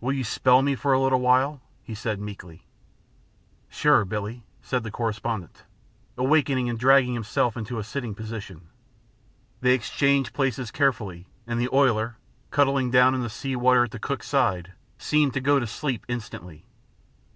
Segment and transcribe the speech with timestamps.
[0.00, 2.66] "Will you spell me for a little while?" he said, meekly.
[3.68, 5.62] "Sure, Billie," said the correspondent,
[6.18, 8.66] awakening and dragging himself to a sitting position.
[9.60, 12.16] They exchanged places carefully, and the oiler,
[12.50, 16.04] cuddling down in the sea water at the cook's side, seemed to go to sleep
[16.08, 16.66] instantly.